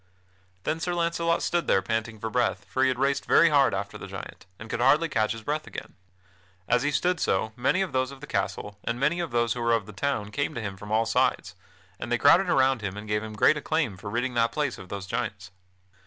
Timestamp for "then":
0.63-0.79